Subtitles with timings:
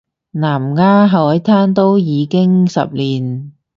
[0.03, 0.07] 南丫海
[1.37, 3.53] 難都已經十年